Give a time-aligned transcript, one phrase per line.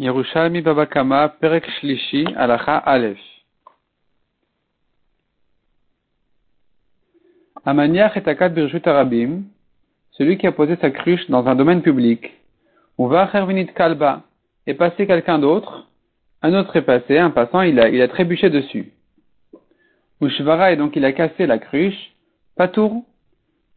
[0.00, 3.18] Yerushalmi Babakama Perek Shlishi Alacha Aleph.
[7.66, 9.42] Amaniach et Akat Birjut Arabim,
[10.12, 12.32] celui qui a posé sa cruche dans un domaine public,
[12.96, 14.22] ou va Hervinit Kalba,
[14.68, 15.88] et passé quelqu'un d'autre,
[16.42, 18.92] un autre est passé, un passant, il a, trébuché dessus.
[20.20, 22.14] Ushvara, et donc il a cassé la cruche,
[22.54, 23.02] Patour,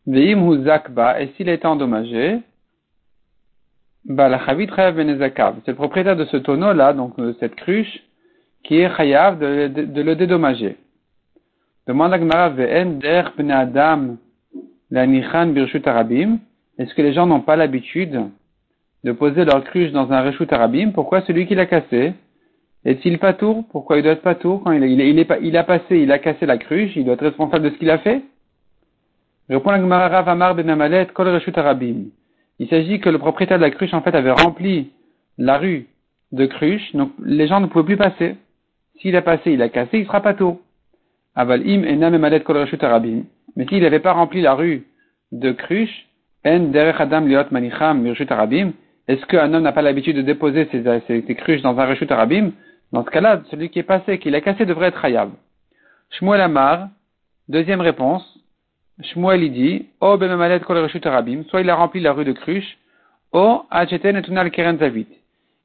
[0.06, 2.42] Veim Zakba, et s'il a endommagé,
[4.08, 8.04] c'est le propriétaire de ce tonneau-là, donc de cette cruche,
[8.64, 10.78] qui est chayav de, de, le dédommager.
[11.88, 12.56] Demande Adam
[14.92, 18.22] Est-ce que les gens n'ont pas l'habitude
[19.04, 20.92] de poser leur cruche dans un reshut arabim?
[20.92, 22.14] Pourquoi celui qui l'a cassé?
[22.86, 23.66] Est-il pas tour?
[23.72, 26.12] Pourquoi il doit être pas tour Quand il, il, il, est, il, a passé, il
[26.12, 28.24] a cassé la cruche, il doit être responsable de ce qu'il a fait?
[29.50, 32.06] Répond la Gemara Rav Amar ben Kol reshut arabim.
[32.62, 34.92] Il s'agit que le propriétaire de la cruche, en fait, avait rempli
[35.40, 35.88] la rue
[36.32, 38.36] de cruches, donc les gens ne pouvaient plus passer.
[39.00, 40.62] S'il a passé, il a cassé, il sera pas tôt.
[41.34, 41.82] Aval im
[42.82, 43.24] arabim.
[43.56, 44.84] Mais s'il n'avait pas rempli la rue
[45.32, 46.08] de cruches,
[46.46, 48.74] en adam liot manicham arabim,
[49.08, 52.52] est-ce qu'un homme n'a pas l'habitude de déposer ses, ses, cruches dans un reshut arabim?
[52.92, 55.32] Dans ce cas-là, celui qui est passé, qui l'a cassé, devrait être hayab.
[56.12, 56.90] Shmuel Amar,
[57.50, 58.38] deuxième réponse,
[59.04, 60.18] Shmuel il dit, O
[61.06, 62.78] arabim, soit il a rempli la rue de cruche,
[63.32, 65.08] O etunal keren zavit.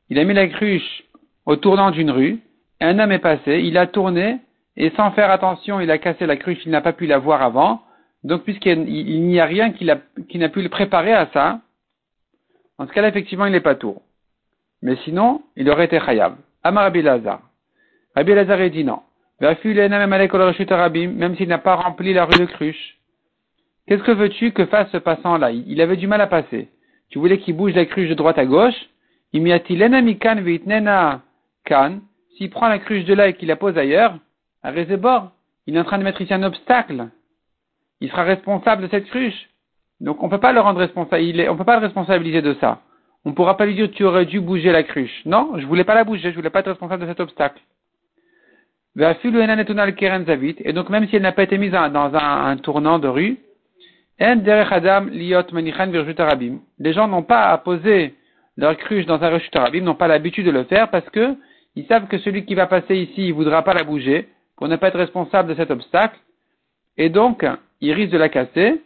[0.08, 1.04] Il a mis la cruche
[1.44, 2.38] au tournant d'une rue,
[2.80, 4.38] un homme est passé, il a tourné,
[4.76, 7.42] et sans faire attention, il a cassé la cruche, il n'a pas pu la voir
[7.42, 7.82] avant.
[8.24, 11.60] Donc, puisqu'il n'y a rien qui n'a pu le préparer à ça,
[12.78, 14.02] en ce cas-là, effectivement, il n'est pas tour.
[14.82, 16.36] Mais sinon, il aurait été khayab.
[16.62, 17.40] Amar Rabbi Lazar.
[18.14, 19.00] Rabbi Lazar dit non.
[19.40, 19.56] Même
[21.36, 22.95] s'il n'a pas rempli la rue de cruche.
[23.86, 25.52] Qu'est-ce que veux-tu que fasse ce passant-là?
[25.52, 26.68] Il, avait du mal à passer.
[27.08, 28.74] Tu voulais qu'il bouge la cruche de droite à gauche?
[31.64, 32.00] kan.
[32.36, 34.18] S'il prend la cruche de là et qu'il la pose ailleurs,
[34.62, 35.30] à Rézébor,
[35.66, 37.08] il est en train de mettre ici un obstacle.
[38.00, 39.48] Il sera responsable de cette cruche.
[40.00, 42.82] Donc on peut pas le rendre responsable, on peut pas le responsabiliser de ça.
[43.24, 45.22] On pourra pas lui dire tu aurais dû bouger la cruche.
[45.24, 47.60] Non, je voulais pas la bouger, je voulais pas être responsable de cet obstacle.
[48.98, 53.38] Et donc même si elle n'a pas été mise dans un tournant de rue,
[54.18, 54.44] les
[56.92, 58.14] gens n'ont pas à poser
[58.56, 61.36] leur cruche dans un reshut arabim, n'ont pas l'habitude de le faire parce que
[61.74, 64.76] ils savent que celui qui va passer ici, il voudra pas la bouger pour ne
[64.76, 66.18] pas être responsable de cet obstacle.
[66.96, 67.44] Et donc,
[67.82, 68.80] ils risquent de la casser.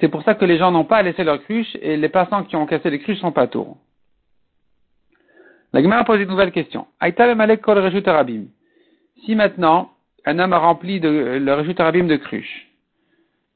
[0.00, 2.42] C'est pour ça que les gens n'ont pas à laisser leur cruche et les passants
[2.42, 3.76] qui ont cassé les cruches sont pas tours.
[5.72, 6.88] La Gemara pose une nouvelle question.
[9.24, 9.90] Si maintenant,
[10.26, 12.63] un homme a rempli de, le reshut arabim de cruches,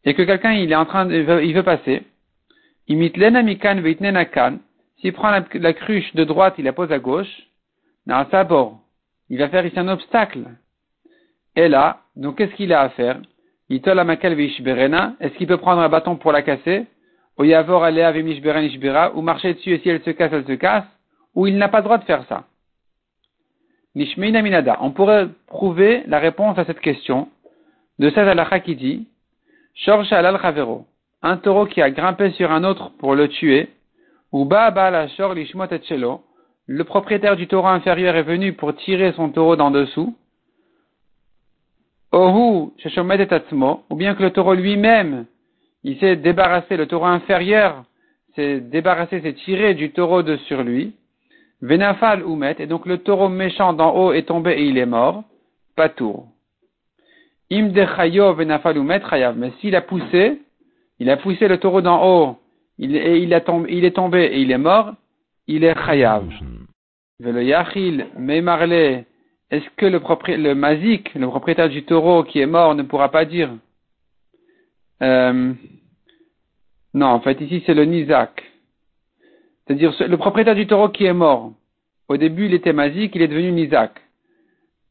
[0.05, 2.03] et que quelqu'un il est en train il veut passer,
[2.89, 3.83] imite l'enamikan
[4.33, 4.59] kan,
[5.01, 7.49] s'il prend la, cruche de droite, il la pose à gauche,
[8.07, 10.45] il va faire ici un obstacle.
[11.55, 13.21] Et là, donc qu'est-ce qu'il a à faire?
[13.71, 16.87] Est-ce qu'il peut prendre un bâton pour la casser?
[17.39, 20.85] Ou ou marcher dessus et si elle se casse, elle se casse,
[21.35, 22.45] ou il n'a pas le droit de faire ça.
[24.81, 27.29] On pourrait prouver la réponse à cette question
[27.99, 29.07] de cette qui dit
[31.23, 33.69] un taureau qui a grimpé sur un autre pour le tuer,
[34.33, 34.49] ou
[36.67, 40.15] le propriétaire du taureau inférieur est venu pour tirer son taureau d'en dessous,
[42.13, 42.73] ou
[43.97, 45.27] bien que le taureau lui-même,
[45.85, 47.85] il s'est débarrassé, le taureau inférieur
[48.35, 50.95] s'est débarrassé, s'est tiré du taureau de sur lui,
[51.61, 55.25] venafal ou et donc le taureau méchant d'en haut est tombé et il est mort,
[55.77, 56.27] pas tour.
[57.51, 57.73] Im
[59.37, 60.41] Mais s'il a poussé,
[60.99, 62.39] il a poussé le taureau d'en haut,
[62.79, 64.95] il, est tombé et il est mort,
[65.47, 66.29] il est chayav.
[67.21, 69.05] Le yachil, marlé,
[69.51, 73.51] est-ce que le, mazik, le propriétaire du taureau qui est mort, ne pourra pas dire?
[75.03, 75.53] Euh,
[76.95, 78.45] Non, en fait, ici c'est le nizak.
[79.67, 81.53] C'est-à-dire le propriétaire du taureau qui est mort.
[82.09, 84.01] Au début, il était mazik, il est devenu nizak.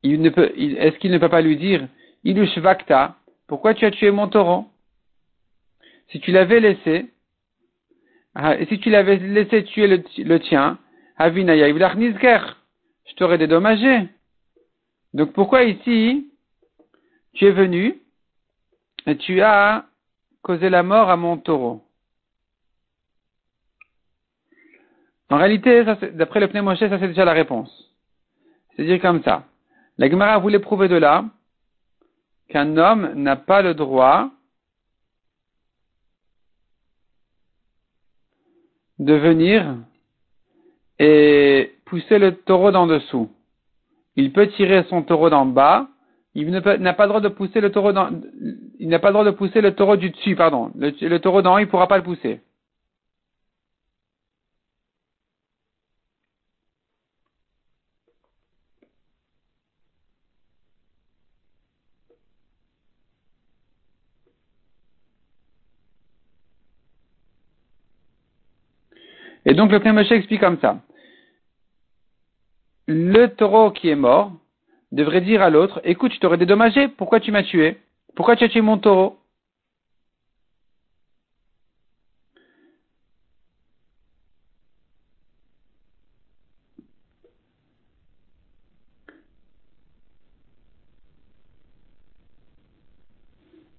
[0.03, 1.87] Est-ce qu'il ne peut pas lui dire
[2.23, 3.15] Ilush Vakta,
[3.47, 4.67] pourquoi tu as tué mon taureau
[6.09, 7.11] Si tu l'avais laissé,
[8.35, 10.77] ah, et si tu l'avais laissé tuer le, tien,
[11.17, 14.07] Avinaya je t'aurais dédommagé.
[15.13, 16.31] Donc pourquoi ici,
[17.33, 17.99] tu es venu
[19.05, 19.85] et tu as
[20.43, 21.83] causé la mort à mon taureau
[25.29, 25.83] En réalité,
[26.13, 27.71] d'après le Moshe, ça c'est déjà la réponse.
[28.75, 29.45] C'est-à-dire comme ça.
[29.97, 31.25] La Gemara voulait prouver de là
[32.49, 34.29] qu'un homme n'a pas le droit
[38.99, 39.75] de venir
[40.99, 43.29] et pousser le taureau d'en dessous.
[44.15, 45.87] Il peut tirer son taureau d'en bas.
[46.33, 47.91] Il n'a pas le droit de pousser le taureau
[49.95, 50.71] du dessus, pardon.
[50.75, 52.41] Le taureau d'en haut, il ne pourra pas le pousser.
[69.47, 70.81] Et donc le Moshe explique comme ça.
[72.85, 74.33] Le taureau qui est mort
[74.91, 77.77] devrait dire à l'autre, écoute, je t'aurais dédommagé, pourquoi tu m'as tué?
[78.13, 79.17] Pourquoi tu as tué mon taureau?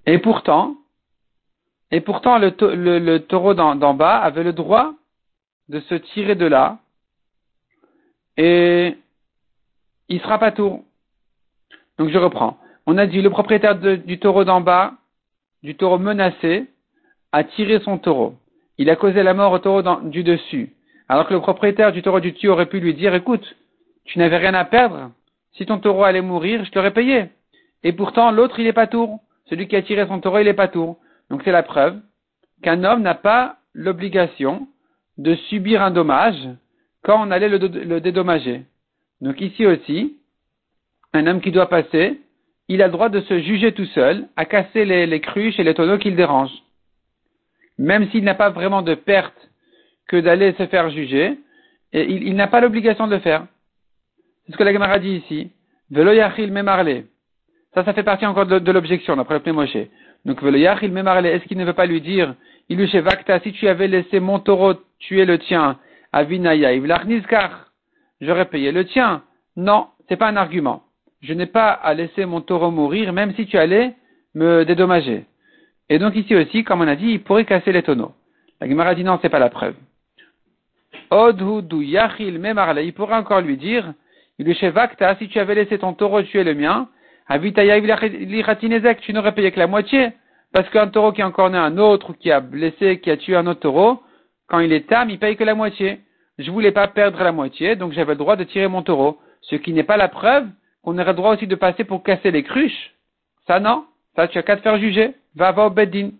[0.06, 0.76] Et pourtant,
[1.90, 2.48] et pourtant le,
[2.98, 4.94] le taureau d'en bas avait le droit
[5.68, 6.78] de se tirer de là
[8.36, 8.96] et
[10.08, 10.84] il sera pas tour.
[11.98, 12.58] Donc je reprends.
[12.86, 14.94] On a dit le propriétaire du taureau d'en bas,
[15.62, 16.66] du taureau menacé,
[17.32, 18.34] a tiré son taureau.
[18.78, 20.72] Il a causé la mort au taureau du dessus.
[21.08, 23.56] Alors que le propriétaire du taureau du dessus aurait pu lui dire, écoute,
[24.04, 25.10] tu n'avais rien à perdre.
[25.52, 27.26] Si ton taureau allait mourir, je t'aurais payé.
[27.82, 29.20] Et pourtant, l'autre, il est pas tour.
[29.50, 30.98] Celui qui a tiré son taureau, il est pas tour.
[31.30, 32.00] Donc c'est la preuve
[32.62, 34.68] qu'un homme n'a pas l'obligation
[35.18, 36.48] de subir un dommage
[37.02, 38.62] quand on allait le, dédommager.
[39.20, 40.16] Donc ici aussi,
[41.12, 42.20] un homme qui doit passer,
[42.68, 45.74] il a le droit de se juger tout seul, à casser les, cruches et les
[45.74, 46.62] tonneaux qui le dérangent.
[47.78, 49.50] Même s'il n'a pas vraiment de perte
[50.06, 51.38] que d'aller se faire juger,
[51.92, 53.46] et il, n'a pas l'obligation de le faire.
[54.44, 55.50] C'est ce que la Gemara dit ici.
[55.90, 56.52] Velo yachil.
[57.74, 59.76] Ça, ça fait partie encore de, l'objection, d'après le Moshe.
[60.26, 62.34] Donc, velo yachil memarle, est-ce qu'il ne veut pas lui dire,
[62.68, 65.78] Ilushe Vakta, si tu avais laissé mon taureau tuer le tien,
[66.12, 67.70] Avinaya, Ivlachnizkar,
[68.20, 69.22] j'aurais payé le tien.
[69.56, 70.82] Non, c'est pas un argument.
[71.22, 73.94] Je n'ai pas à laisser mon taureau mourir, même si tu allais
[74.34, 75.24] me dédommager.
[75.88, 78.12] Et donc ici aussi, comme on a dit, il pourrait casser les tonneaux.
[78.60, 79.74] La Gemara dit non, c'est pas la preuve.
[81.10, 83.94] Odhudu Yachil Memarle, il pourrait encore lui dire,
[84.38, 86.88] Ilushe Vakta, si tu avais laissé ton taureau tuer le mien,
[87.26, 90.12] Avitaya tu n'aurais payé que la moitié.
[90.52, 93.16] Parce qu'un taureau qui a encore né un autre, ou qui a blessé, qui a
[93.16, 94.02] tué un autre taureau,
[94.46, 96.00] quand il est tam, il paye que la moitié.
[96.38, 99.18] Je voulais pas perdre la moitié, donc j'avais le droit de tirer mon taureau.
[99.42, 100.46] Ce qui n'est pas la preuve
[100.82, 102.94] qu'on aurait le droit aussi de passer pour casser les cruches.
[103.46, 103.84] Ça non.
[104.16, 105.14] Ça, tu as qu'à te faire juger.
[105.34, 106.10] Va, va au beddin.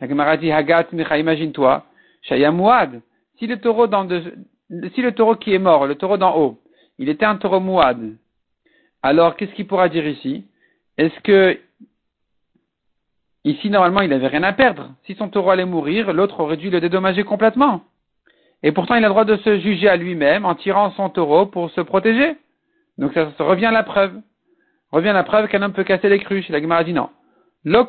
[0.00, 1.84] La Gemara dit, Hagat, imagine-toi.
[2.22, 3.00] Shayamouad.
[3.38, 4.06] Si le taureau dans
[4.94, 6.58] si le taureau qui est mort, le taureau d'en haut,
[6.98, 8.16] il était un taureau mouad,
[9.02, 10.44] alors qu'est-ce qu'il pourra dire ici?
[10.96, 11.58] Est-ce que
[13.44, 14.90] Ici, normalement, il n'avait rien à perdre.
[15.06, 17.82] Si son taureau allait mourir, l'autre aurait dû le dédommager complètement.
[18.62, 21.46] Et pourtant, il a le droit de se juger à lui-même en tirant son taureau
[21.46, 22.36] pour se protéger.
[22.98, 24.12] Donc ça, revient à la preuve.
[24.92, 26.50] Revient à la preuve qu'un homme peut casser les cruches.
[26.50, 27.08] La Gemara dit non.
[27.64, 27.82] Le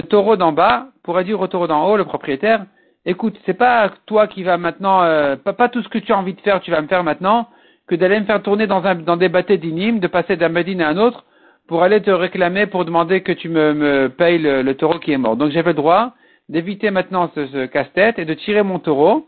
[0.00, 2.66] taureau d'en bas pourrait dire au taureau d'en haut, le propriétaire,
[3.04, 6.34] écoute, c'est pas toi qui vas maintenant, euh, pas, tout ce que tu as envie
[6.34, 7.48] de faire, tu vas me faire maintenant
[7.88, 10.80] que d'aller me faire tourner dans, un, dans des bâtés d'inim, de passer d'un badin
[10.80, 11.24] à un autre,
[11.66, 15.36] pour aller te réclamer, pour demander que tu me, payes le, taureau qui est mort.
[15.36, 16.14] Donc j'avais le droit
[16.48, 19.26] d'éviter maintenant ce, casse-tête et de tirer mon taureau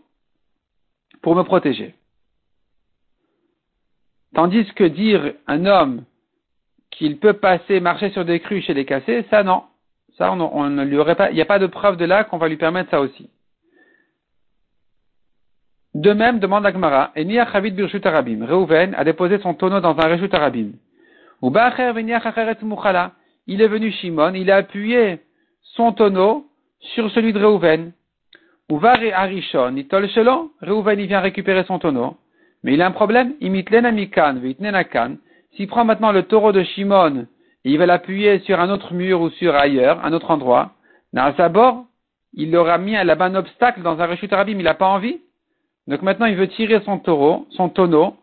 [1.22, 1.94] pour me protéger.
[4.34, 6.04] Tandis que dire un homme
[6.90, 9.64] qu'il peut passer, marcher sur des cruches et les casser, ça non.
[10.16, 12.24] Ça, on, on ne lui aurait pas, il n'y a pas de preuve de là
[12.24, 13.28] qu'on va lui permettre ça aussi.
[15.94, 18.44] De même, demande Agmara, et Chavit Birshut Arabim.
[18.46, 20.72] Reuven a déposé son tonneau dans un Reshut Arabim.
[21.42, 21.52] Ou
[23.46, 25.20] Il est venu Shimon, il a appuyé
[25.62, 26.46] son tonneau
[26.80, 27.92] sur celui de Reuven.
[28.70, 30.50] Ou Arishon, Itol Shelon.
[30.62, 32.16] Reuven, il vient récupérer son tonneau.
[32.62, 33.34] Mais il a un problème.
[35.56, 37.26] S'il prend maintenant le taureau de Shimon,
[37.64, 40.72] et il va l'appuyer sur un autre mur ou sur ailleurs, un autre endroit,
[41.50, 41.84] bord,
[42.32, 45.20] il aura mis là-bas un obstacle dans un Reshut Arabim, il n'a pas envie.
[45.90, 48.14] Donc maintenant, il veut tirer son taureau, son tonneau,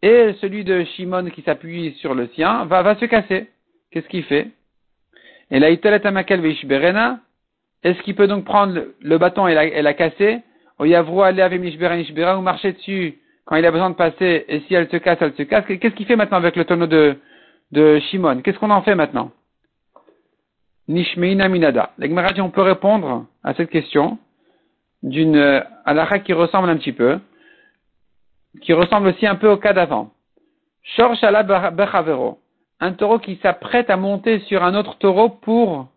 [0.00, 3.48] et celui de Shimon qui s'appuie sur le sien va, se casser.
[3.90, 4.48] Qu'est-ce qu'il fait?
[5.50, 5.68] Et là.
[7.82, 10.38] Est-ce qu'il peut donc prendre le, bâton et la, casser?
[10.78, 15.18] Ou ou marcher dessus quand il a besoin de passer, et si elle se casse,
[15.20, 15.64] elle se casse.
[15.66, 17.16] Qu'est-ce qu'il fait maintenant avec le tonneau de,
[17.72, 18.40] de Shimon?
[18.42, 19.32] Qu'est-ce qu'on en fait maintenant?
[20.86, 21.90] Nishmeina minada.
[22.38, 24.18] on peut répondre à cette question
[25.06, 27.18] d'une euh, halakha qui ressemble un petit peu,
[28.60, 30.10] qui ressemble aussi un peu au cas d'avant.
[32.80, 35.88] Un taureau qui s'apprête à monter sur un autre taureau pour,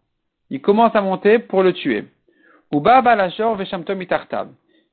[0.49, 2.05] il commence à monter pour le tuer.
[2.71, 4.01] Ou veshamtom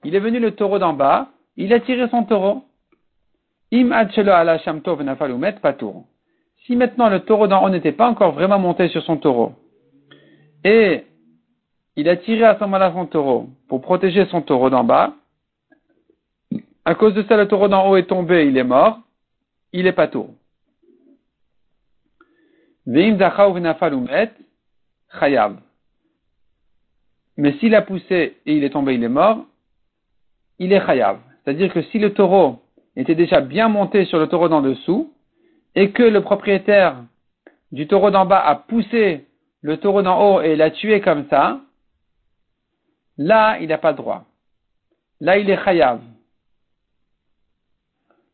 [0.05, 2.65] il est venu le taureau d'en bas, il a tiré son taureau.
[3.73, 4.59] Im ala
[5.63, 6.05] patour.
[6.65, 9.53] Si maintenant le taureau d'en haut n'était pas encore vraiment monté sur son taureau,
[10.65, 11.05] et
[11.97, 15.15] il a tiré à ce moment-là son taureau pour protéger son taureau d'en bas,
[16.85, 19.01] à cause de ça, le taureau d'en haut est tombé, il est mort,
[19.73, 19.99] il est.
[22.87, 23.19] Veim
[25.19, 25.57] chayav.
[27.37, 29.45] Mais s'il a poussé et il est tombé, il est mort,
[30.61, 31.19] il est chayav.
[31.43, 32.61] C'est-à-dire que si le taureau
[32.95, 35.13] était déjà bien monté sur le taureau d'en dessous,
[35.75, 37.03] et que le propriétaire
[37.73, 39.27] du taureau d'en bas a poussé
[39.61, 41.61] le taureau d'en haut et l'a tué comme ça,
[43.19, 44.25] là, il n'a pas le droit.
[45.21, 46.01] Là, il est chayav.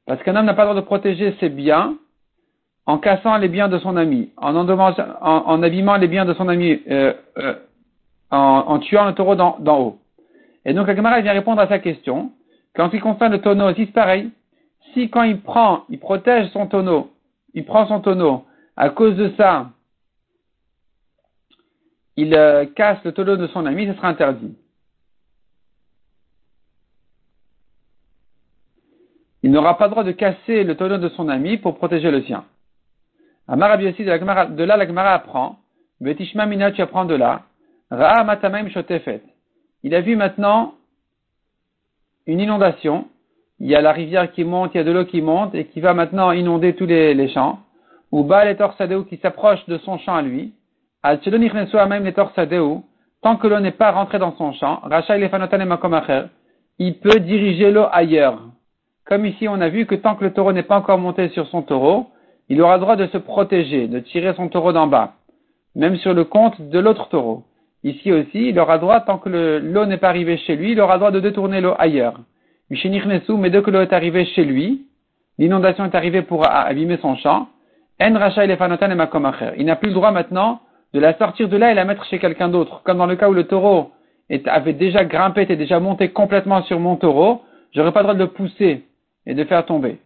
[0.06, 1.96] Parce qu'un homme n'a pas le droit de protéger ses biens
[2.86, 6.82] en cassant les biens de son ami, en, en, abîmant les biens de son ami,
[6.90, 7.54] euh, euh,
[8.30, 9.98] en, tuant le taureau d'en haut.
[10.64, 12.32] Et donc, la camarade vient répondre à sa question.
[12.74, 14.30] Quand il concerne le tonneau c'est pareil.
[14.94, 17.12] Si quand il prend, il protège son tonneau,
[17.54, 18.44] il prend son tonneau,
[18.76, 19.70] à cause de ça,
[22.16, 24.56] il euh, casse le tonneau de son ami, ce sera interdit.
[29.42, 32.22] Il n'aura pas le droit de casser le tonneau de son ami pour protéger le
[32.22, 32.44] sien.
[33.48, 35.56] De là, la Gemara apprend,
[36.00, 37.42] Betishma tu de là,
[37.90, 39.22] Ra'a Matamaim Shotefet.
[39.82, 40.74] Il a vu maintenant
[42.26, 43.06] une inondation.
[43.58, 45.66] Il y a la rivière qui monte, il y a de l'eau qui monte et
[45.66, 47.58] qui va maintenant inonder tous les, champs.
[48.10, 50.54] Ou Baal et Torsadeu qui s'approche de son champ à lui.
[51.04, 52.82] Même les.
[53.22, 55.16] Tant que l'eau n'est pas rentrée dans son champ, Racha
[56.78, 58.40] il peut diriger l'eau ailleurs.
[59.04, 61.46] Comme ici, on a vu que tant que le taureau n'est pas encore monté sur
[61.48, 62.06] son taureau,
[62.48, 65.14] il aura droit de se protéger, de tirer son taureau d'en bas,
[65.74, 67.44] même sur le compte de l'autre taureau.
[67.84, 70.98] Ici aussi, il aura droit, tant que l'eau n'est pas arrivée chez lui, il aura
[70.98, 72.20] droit de détourner l'eau ailleurs.
[72.70, 74.86] mais dès que l'eau est arrivée chez lui,
[75.38, 77.48] l'inondation est arrivée pour abîmer son champ,
[78.00, 78.56] En Racha et
[79.58, 80.60] Il n'a plus le droit maintenant
[80.94, 82.82] de la sortir de là et la mettre chez quelqu'un d'autre.
[82.84, 83.90] Comme dans le cas où le taureau
[84.46, 87.42] avait déjà grimpé, était déjà monté complètement sur mon taureau,
[87.74, 88.84] j'aurais pas le droit de le pousser
[89.26, 89.98] et de faire tomber.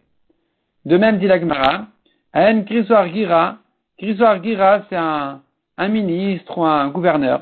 [0.85, 1.87] De même, dit l'Agmara,
[2.33, 3.57] En Krisoar Gira,
[3.99, 5.41] Gira, c'est un,
[5.89, 7.41] ministre ou un gouverneur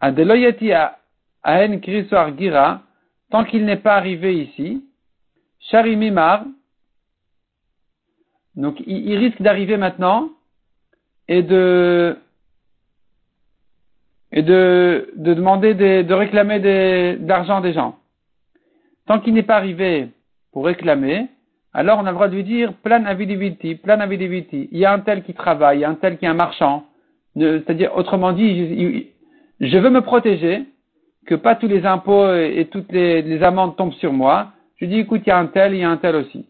[0.00, 0.72] Adeloyati
[1.42, 2.82] Aen Krisoar Gira,
[3.30, 4.84] tant qu'il n'est pas arrivé ici,
[5.60, 6.44] Sharimimar,
[8.54, 10.30] donc il, risque d'arriver maintenant
[11.26, 12.16] et de
[14.30, 17.98] et de, de demander de réclamer de l'argent des gens.
[19.06, 20.08] Tant qu'il n'est pas arrivé
[20.54, 21.26] pour réclamer,
[21.74, 24.68] alors on a le droit de lui dire plan avidiviti, plan avidiviti.
[24.70, 26.34] Il y a un tel qui travaille, il y a un tel qui est un
[26.34, 26.84] marchand.
[27.36, 29.08] C'est-à-dire, autrement dit,
[29.60, 30.62] je veux me protéger,
[31.26, 34.52] que pas tous les impôts et, toutes les, amendes tombent sur moi.
[34.76, 36.46] Je dis, écoute, il y a un tel, il y a un tel aussi.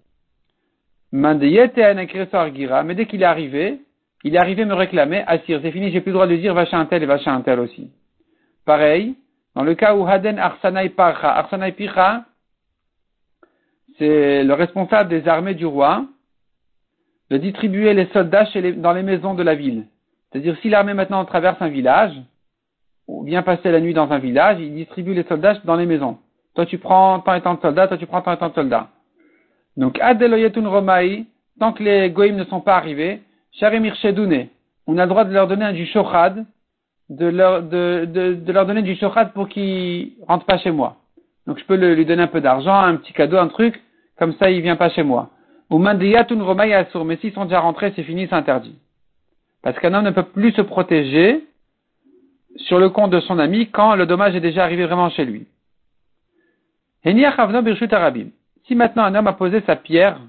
[1.13, 3.81] Mais dès qu'il est arrivé,
[4.23, 6.67] il est arrivé me réclamer, assir, c'est fini, j'ai plus le droit de dire, va
[6.67, 7.91] chez un tel et va chez un tel aussi.
[8.67, 9.15] Pareil,
[9.55, 12.27] dans le cas où Haden Arsanai Parcha, Arsanai Picha,
[13.99, 16.05] c'est le responsable des armées du roi,
[17.31, 19.85] de distribuer les soldats dans les maisons de la ville.
[20.31, 22.13] C'est-à-dire, si l'armée maintenant traverse un village,
[23.07, 26.19] ou vient passer la nuit dans un village, il distribue les soldats dans les maisons.
[26.55, 28.55] Toi tu prends tant et tant de soldats, toi tu prends tant et tant de
[28.55, 28.89] soldats.
[29.77, 31.27] Donc, Adeloyetun Romaï,
[31.59, 33.23] tant que les goïms ne sont pas arrivés,
[33.53, 34.49] Sharimir Shedune,
[34.87, 36.45] on a le droit de leur donner du shochad,
[37.09, 40.97] de leur, de, de, leur donner du shochad pour qu'ils rentrent pas chez moi.
[41.47, 43.83] Donc je peux lui donner un peu d'argent, un petit cadeau, un truc,
[44.19, 45.31] comme ça il vient pas chez moi.
[45.71, 48.77] Ou Mandiyatun Romaï Asur, mais s'ils sont déjà rentrés, c'est fini, c'est interdit.
[49.63, 51.45] Parce qu'un homme ne peut plus se protéger
[52.57, 55.47] sur le compte de son ami quand le dommage est déjà arrivé vraiment chez lui.
[58.67, 60.21] Si maintenant un homme a posé sa pierre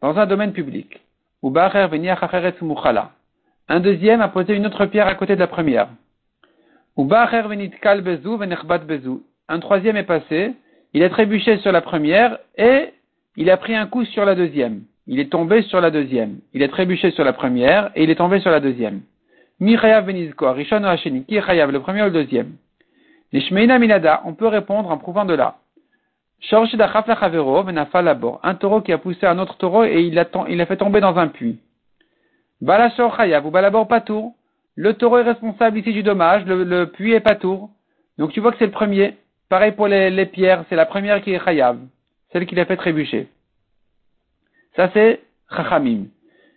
[0.00, 1.00] dans un domaine public,
[1.42, 1.52] ou
[3.68, 5.88] un deuxième a posé une autre pierre à côté de la première,
[6.96, 7.08] ou
[9.48, 10.54] un troisième est passé,
[10.92, 12.92] il a trébuché sur la première et
[13.36, 14.82] il a pris un coup sur la deuxième.
[15.06, 16.38] Il est tombé sur la deuxième.
[16.52, 19.02] Il est trébuché sur la première et il est tombé sur la deuxième.
[19.60, 20.82] Mi chayav benizko, rishon
[21.26, 22.52] qui est chayav, le premier ou le deuxième?
[23.32, 25.56] Nishmeina minada, on peut répondre en prouvant de là.
[28.42, 31.28] Un taureau qui a poussé un autre taureau et il l'a fait tomber dans un
[31.28, 31.58] puits.
[32.60, 34.34] Balashor chayav ou balabor patour,
[34.76, 37.70] le taureau est responsable ici du dommage, le, le puits est patour.
[38.18, 39.16] Donc tu vois que c'est le premier.
[39.48, 41.78] Pareil pour les, les pierres, c'est la première qui est chayav,
[42.34, 43.28] celle qui l'a fait trébucher.
[44.74, 45.20] Ça c'est
[45.54, 46.06] chachamim.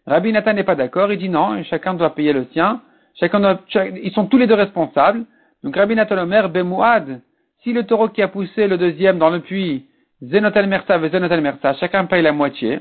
[0.08, 2.82] Rabbi Nathan n'est pas d'accord, il dit non, chacun doit payer le sien.
[3.20, 5.26] Chacun ils sont tous les deux responsables.
[5.64, 7.22] Donc Rabbi Nathan Omer, Bemouad,
[7.62, 9.86] si le taureau qui a poussé le deuxième dans le puits,
[10.24, 12.80] Zenotel Mersa Zenotel Mersa, chacun paye la moitié.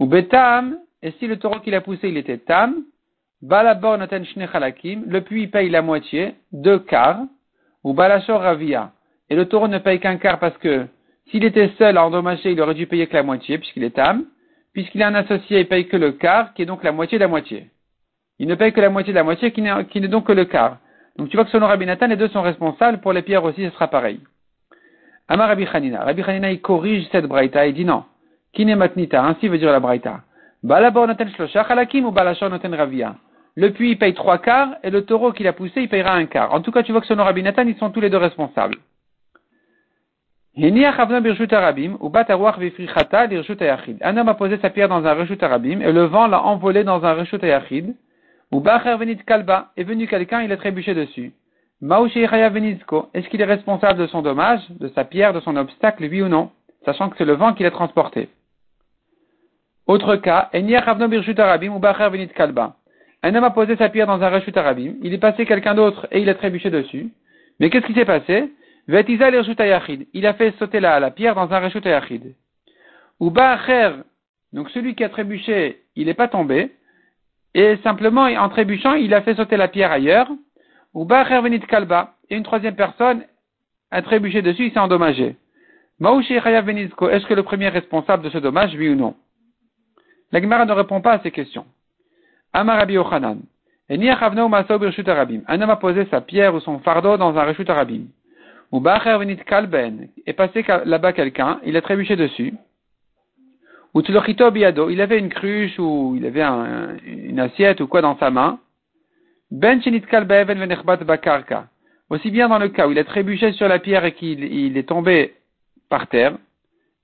[0.00, 2.82] Ou Betam, et si le taureau qu'il a poussé, il était Tam,
[3.40, 7.20] Balabor Noten Halakim, le puits paye la moitié, deux quarts,
[7.84, 8.90] ou Balashor Ravia.
[9.30, 10.86] Et le taureau ne paye qu'un quart parce que
[11.30, 14.24] s'il était seul à endommager, il aurait dû payer que la moitié, puisqu'il est Tam.
[14.72, 17.22] Puisqu'il est un associé, il paye que le quart, qui est donc la moitié de
[17.22, 17.70] la moitié.
[18.38, 20.78] Il ne paye que la moitié de la moitié, qui n'est donc que le quart.
[21.16, 23.00] Donc tu vois que selon Rabbi Nathan, les deux sont responsables.
[23.00, 24.20] Pour les pierres aussi, ce sera pareil.
[25.28, 26.04] Amar Rabbi Hanina.
[26.04, 27.66] Rabbi Hanina, il corrige cette braïta.
[27.66, 28.04] Il dit non.
[28.54, 29.22] Kine matnita.
[29.22, 30.22] Ainsi veut dire la braïta.
[33.54, 36.26] Le puits, il paye trois quarts, et le taureau qu'il a poussé, il payera un
[36.26, 36.54] quart.
[36.54, 38.76] En tout cas, tu vois que selon Rabbi Nathan, ils sont tous les deux responsables.
[40.54, 40.76] Un
[44.16, 47.02] homme a posé sa pierre dans un reshut arabim, et le vent l'a envolé dans
[47.06, 47.94] un reshut ayachid.
[48.50, 51.32] Ou venit kalba, est venu quelqu'un, il a trébuché dessus.
[51.80, 56.28] est-ce qu'il est responsable de son dommage, de sa pierre, de son obstacle, oui ou
[56.28, 56.50] non,
[56.84, 58.28] sachant que c'est le vent qui l'a transporté?
[59.86, 60.50] Autre cas.
[63.24, 66.08] Un homme a posé sa pierre dans un reshut arabim, il est passé quelqu'un d'autre
[66.10, 67.10] et il a trébuché dessus.
[67.58, 68.50] Mais qu'est-ce qui s'est passé?
[68.88, 72.34] Il a fait sauter la, pierre dans un reshut ayachid.
[73.20, 76.72] Ou donc celui qui a trébuché, il n'est pas tombé,
[77.54, 80.30] et simplement, en trébuchant, il a fait sauter la pierre ailleurs.
[80.94, 83.24] Ou venit kalba, et une troisième personne
[83.90, 85.36] a trébuché dessus, il s'est endommagé.
[86.00, 89.14] Est-ce que le premier est responsable de ce dommage, oui ou non?
[90.32, 91.66] La Gemara ne répond pas à ces questions.
[92.52, 93.38] Amarabi Ochanan.
[93.88, 94.54] Un homme
[95.70, 98.04] a posé sa pierre ou son fardeau dans un reshut arabim.
[98.72, 102.54] Ou venit kalben, est passé là-bas quelqu'un, il a trébuché dessus.
[103.94, 104.00] Ou
[104.50, 106.42] biado, il avait une cruche ou il avait
[107.04, 108.58] une assiette ou quoi dans sa main.
[109.50, 109.82] Ben
[111.04, 111.66] bakarka.
[112.08, 114.88] Aussi bien dans le cas où il a trébuché sur la pierre et qu'il est
[114.88, 115.34] tombé
[115.90, 116.38] par terre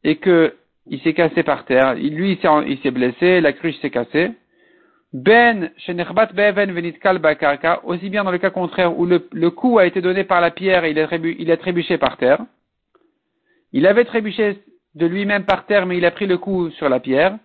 [0.04, 0.54] et que
[0.86, 4.30] il s'est cassé par terre, lui il s'est blessé, la cruche s'est cassée.
[5.12, 10.24] Ben venitkal bakarka, aussi bien dans le cas contraire où le, coup a été donné
[10.24, 12.44] par la pierre et il a, trébuché par terre.
[13.72, 14.62] Il avait trébuché
[14.94, 17.38] de lui-même par terre, mais il a pris le coup sur la pierre.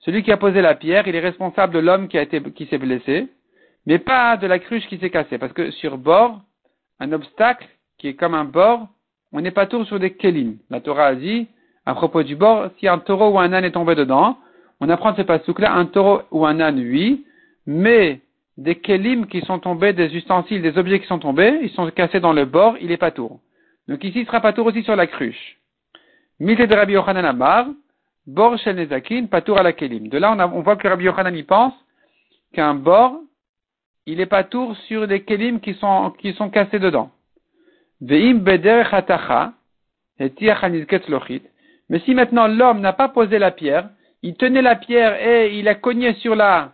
[0.00, 2.18] Celui qui a posé la pierre, il est responsable de l'homme qui
[2.54, 3.28] qui s'est blessé,
[3.86, 6.40] mais pas de la cruche qui s'est cassée, parce que sur bord,
[6.98, 8.88] un obstacle qui est comme un bord,
[9.32, 10.58] on n'est pas tour sur des kelim.
[10.68, 11.46] La Torah a dit,
[11.86, 14.36] à propos du bord, si un taureau ou un âne est tombé dedans,
[14.80, 17.24] on apprend de ce passage-là, un taureau ou un âne, oui,
[17.66, 18.20] mais
[18.56, 22.20] des kelim qui sont tombés, des ustensiles, des objets qui sont tombés, ils sont cassés
[22.20, 23.40] dans le bord, il est pas tour.
[23.86, 25.58] Donc ici, il sera patour aussi sur la cruche.
[26.40, 27.66] Mite de Rabbi Yochanan Amar,
[28.26, 30.08] bor shel nezakin, patour à la kelim.
[30.08, 31.74] De là, on, voit que Rabbi Yochanan y pense
[32.52, 33.20] qu'un bord,
[34.06, 37.10] il est patour sur des kelim qui sont, qui sont cassés dedans.
[38.00, 39.52] Ve'im beder hatacha,
[40.20, 40.32] et.
[41.88, 43.88] Mais si maintenant l'homme n'a pas posé la pierre,
[44.22, 46.72] il tenait la pierre et il a cogné sur la,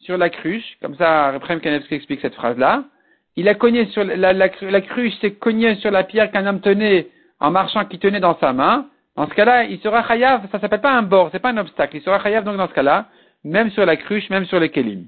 [0.00, 2.84] sur la cruche, comme ça, Reprem Kanevski explique cette phrase-là,
[3.36, 7.08] il a cogné sur la, la, cruche s'est cognée sur la pierre qu'un homme tenait
[7.40, 8.86] en marchant, qui tenait dans sa main.
[9.16, 11.96] Dans ce cas-là, il sera chayav, ça s'appelle pas un bord, c'est pas un obstacle.
[11.96, 13.06] Il sera chayav donc dans ce cas-là,
[13.42, 15.06] même sur la cruche, même sur les kelim.